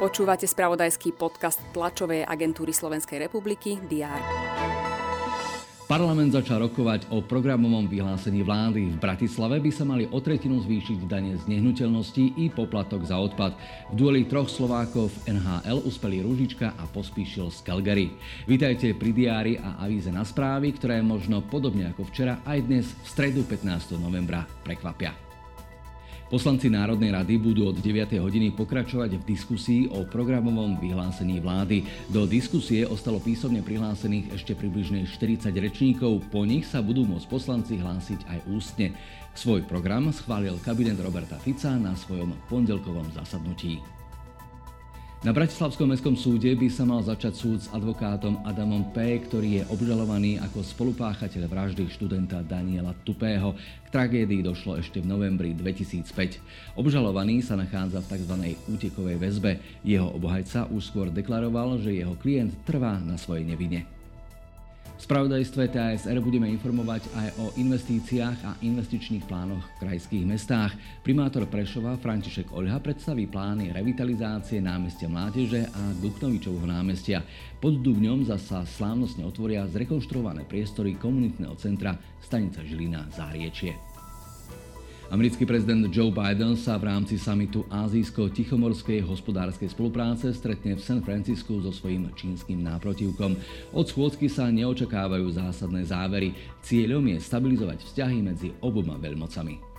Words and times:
Počúvate 0.00 0.48
spravodajský 0.48 1.12
podcast 1.12 1.60
tlačovej 1.76 2.24
agentúry 2.24 2.72
Slovenskej 2.72 3.28
republiky 3.28 3.76
DR. 3.84 4.20
Parlament 5.90 6.30
začal 6.30 6.64
rokovať 6.70 7.10
o 7.10 7.18
programovom 7.20 7.90
vyhlásení 7.90 8.46
vlády. 8.46 8.94
V 8.94 8.96
Bratislave 8.96 9.58
by 9.58 9.70
sa 9.74 9.82
mali 9.82 10.06
o 10.06 10.22
tretinu 10.22 10.62
zvýšiť 10.62 11.04
dane 11.04 11.34
z 11.34 11.44
nehnuteľností 11.50 12.38
i 12.40 12.46
poplatok 12.46 13.02
za 13.04 13.18
odpad. 13.18 13.58
V 13.90 13.94
dueli 13.98 14.22
troch 14.24 14.46
Slovákov 14.46 15.10
NHL 15.26 15.82
uspeli 15.82 16.22
Ružička 16.22 16.78
a 16.78 16.86
pospíšil 16.88 17.50
z 17.50 17.58
Calgary. 17.66 18.14
Vítajte 18.46 18.94
pri 18.94 19.10
diári 19.10 19.54
a 19.58 19.82
avíze 19.82 20.14
na 20.14 20.22
správy, 20.22 20.78
ktoré 20.78 21.02
možno 21.02 21.42
podobne 21.42 21.90
ako 21.90 22.06
včera 22.06 22.38
aj 22.46 22.58
dnes 22.64 22.86
v 22.86 23.06
stredu 23.10 23.42
15. 23.44 23.98
novembra 23.98 24.46
prekvapia. 24.62 25.29
Poslanci 26.30 26.70
Národnej 26.70 27.10
rady 27.10 27.42
budú 27.42 27.74
od 27.74 27.82
9. 27.82 28.14
hodiny 28.22 28.54
pokračovať 28.54 29.18
v 29.18 29.26
diskusii 29.34 29.82
o 29.90 30.06
programovom 30.06 30.78
vyhlásení 30.78 31.42
vlády. 31.42 31.82
Do 32.06 32.22
diskusie 32.22 32.86
ostalo 32.86 33.18
písomne 33.18 33.66
prihlásených 33.66 34.38
ešte 34.38 34.54
približne 34.54 35.10
40 35.10 35.50
rečníkov, 35.50 36.22
po 36.30 36.46
nich 36.46 36.70
sa 36.70 36.86
budú 36.86 37.02
môcť 37.02 37.26
poslanci 37.26 37.82
hlásiť 37.82 38.30
aj 38.30 38.38
ústne. 38.46 38.94
Svoj 39.34 39.66
program 39.66 40.14
schválil 40.14 40.54
kabinet 40.62 41.02
Roberta 41.02 41.34
Fica 41.34 41.74
na 41.74 41.98
svojom 41.98 42.30
pondelkovom 42.46 43.10
zasadnutí. 43.10 43.82
Na 45.20 45.36
Bratislavskom 45.36 45.92
mestskom 45.92 46.16
súde 46.16 46.48
by 46.56 46.72
sa 46.72 46.88
mal 46.88 47.04
začať 47.04 47.36
súd 47.36 47.60
s 47.60 47.68
advokátom 47.76 48.40
Adamom 48.40 48.88
P., 48.88 49.20
ktorý 49.20 49.60
je 49.60 49.62
obžalovaný 49.68 50.40
ako 50.40 50.64
spolupáchateľ 50.64 51.44
vraždy 51.44 51.92
študenta 51.92 52.40
Daniela 52.40 52.96
Tupého. 53.04 53.52
K 53.84 53.88
tragédii 53.92 54.40
došlo 54.40 54.80
ešte 54.80 55.04
v 55.04 55.12
novembri 55.12 55.52
2005. 55.52 56.40
Obžalovaný 56.80 57.44
sa 57.44 57.52
nachádza 57.52 58.00
v 58.00 58.16
tzv. 58.16 58.34
útekovej 58.72 59.20
väzbe. 59.20 59.60
Jeho 59.84 60.08
obhajca 60.08 60.72
už 60.72 60.88
skôr 60.88 61.12
deklaroval, 61.12 61.76
že 61.84 62.00
jeho 62.00 62.16
klient 62.16 62.56
trvá 62.64 62.96
na 62.96 63.20
svojej 63.20 63.44
nevine. 63.44 63.99
Spravodajstve 65.10 65.74
TASR 65.74 66.22
budeme 66.22 66.46
informovať 66.54 67.10
aj 67.18 67.28
o 67.42 67.50
investíciách 67.58 68.38
a 68.46 68.54
investičných 68.62 69.26
plánoch 69.26 69.66
v 69.66 69.78
krajských 69.82 70.22
mestách. 70.22 70.78
Primátor 71.02 71.50
Prešova 71.50 71.98
František 71.98 72.54
Oľha 72.54 72.78
predstaví 72.78 73.26
plány 73.26 73.74
revitalizácie 73.74 74.62
námestia 74.62 75.10
Mládeže 75.10 75.66
a 75.66 75.82
Duchnovičovho 75.98 76.62
námestia. 76.62 77.26
Pod 77.58 77.82
Dubňom 77.82 78.22
zasa 78.22 78.62
slávnostne 78.62 79.26
otvoria 79.26 79.66
zrekonštruované 79.66 80.46
priestory 80.46 80.94
komunitného 80.94 81.58
centra 81.58 81.98
Stanica 82.22 82.62
Žilina 82.62 83.10
Záriečie. 83.10 83.89
Americký 85.10 85.42
prezident 85.42 85.90
Joe 85.90 86.14
Biden 86.14 86.54
sa 86.54 86.78
v 86.78 86.86
rámci 86.86 87.18
samitu 87.18 87.66
Ázijsko-Tichomorskej 87.66 89.02
hospodárskej 89.02 89.74
spolupráce 89.74 90.30
stretne 90.30 90.78
v 90.78 90.84
San 90.86 91.02
Francisku 91.02 91.58
so 91.58 91.74
svojím 91.74 92.14
čínskym 92.14 92.62
náprotivkom. 92.62 93.34
Od 93.74 93.86
schôdzky 93.90 94.30
sa 94.30 94.46
neočakávajú 94.54 95.26
zásadné 95.34 95.82
závery. 95.82 96.30
Cieľom 96.62 97.02
je 97.10 97.18
stabilizovať 97.26 97.90
vzťahy 97.90 98.18
medzi 98.22 98.54
oboma 98.62 99.02
veľmocami. 99.02 99.69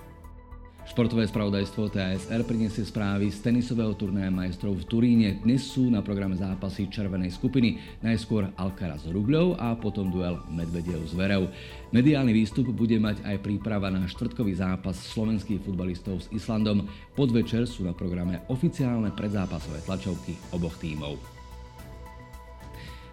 Športové 0.81 1.29
spravodajstvo 1.29 1.93
TASR 1.93 2.41
priniesie 2.41 2.81
správy 2.81 3.29
z 3.29 3.37
tenisového 3.45 3.93
turnaja 3.93 4.33
majstrov 4.33 4.81
v 4.81 4.87
Turíne. 4.89 5.29
Dnes 5.45 5.61
sú 5.61 5.93
na 5.93 6.01
programe 6.01 6.33
zápasy 6.33 6.89
červenej 6.89 7.37
skupiny, 7.37 7.77
najskôr 8.01 8.49
Alcaraz 8.57 9.05
Rubľov 9.05 9.61
a 9.61 9.77
potom 9.77 10.09
duel 10.09 10.41
Medvedev 10.49 11.05
Zverev. 11.05 11.53
Mediálny 11.93 12.33
výstup 12.33 12.73
bude 12.73 12.97
mať 12.97 13.21
aj 13.21 13.45
príprava 13.45 13.93
na 13.93 14.09
štvrtkový 14.09 14.57
zápas 14.57 14.97
slovenských 15.13 15.61
futbalistov 15.61 16.25
s 16.25 16.27
Islandom. 16.33 16.89
Podvečer 17.13 17.69
sú 17.69 17.85
na 17.85 17.93
programe 17.93 18.41
oficiálne 18.49 19.13
predzápasové 19.13 19.85
tlačovky 19.85 20.33
oboch 20.49 20.81
tímov. 20.81 21.13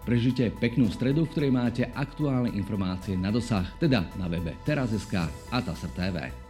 Prežite 0.08 0.48
peknú 0.57 0.89
stredu, 0.89 1.28
v 1.28 1.33
ktorej 1.36 1.52
máte 1.52 1.84
aktuálne 1.92 2.48
informácie 2.57 3.12
na 3.12 3.28
dosah, 3.28 3.68
teda 3.77 4.08
na 4.17 4.24
webe 4.24 4.57
teraz.sk 4.64 5.28
a 5.52 5.58
TASR 5.61 5.92
TV. 5.92 6.48